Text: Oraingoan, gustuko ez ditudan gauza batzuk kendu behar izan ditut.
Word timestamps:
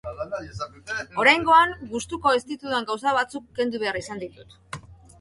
Oraingoan, 1.25 1.75
gustuko 1.93 2.33
ez 2.39 2.41
ditudan 2.49 2.91
gauza 2.91 3.17
batzuk 3.21 3.49
kendu 3.61 3.87
behar 3.89 4.05
izan 4.05 4.27
ditut. 4.29 4.61